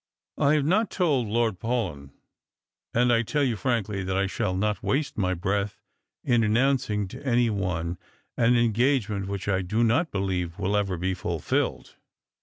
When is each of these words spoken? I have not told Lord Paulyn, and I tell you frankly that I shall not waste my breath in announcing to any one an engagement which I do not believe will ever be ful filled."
I 0.39 0.55
have 0.55 0.65
not 0.65 0.89
told 0.89 1.27
Lord 1.27 1.59
Paulyn, 1.59 2.09
and 2.91 3.13
I 3.13 3.21
tell 3.21 3.43
you 3.43 3.55
frankly 3.55 4.01
that 4.03 4.17
I 4.17 4.25
shall 4.25 4.55
not 4.55 4.81
waste 4.81 5.15
my 5.15 5.35
breath 5.35 5.83
in 6.23 6.43
announcing 6.43 7.07
to 7.09 7.23
any 7.23 7.51
one 7.51 7.99
an 8.35 8.55
engagement 8.57 9.27
which 9.27 9.47
I 9.47 9.61
do 9.61 9.83
not 9.83 10.09
believe 10.09 10.57
will 10.57 10.75
ever 10.75 10.97
be 10.97 11.13
ful 11.13 11.37
filled." 11.37 11.97